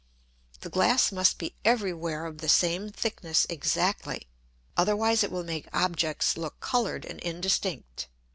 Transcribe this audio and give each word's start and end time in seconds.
The 0.61 0.69
Glass 0.71 1.11
must 1.11 1.37
be 1.37 1.53
every 1.63 1.93
where 1.93 2.25
of 2.25 2.39
the 2.39 2.49
same 2.49 2.89
thickness 2.91 3.45
exactly. 3.51 4.27
Otherwise 4.75 5.23
it 5.23 5.31
will 5.31 5.43
make 5.43 5.67
Objects 5.73 6.35
look 6.37 6.59
colour'd 6.59 7.05
and 7.05 7.19
indistinct. 7.19 8.07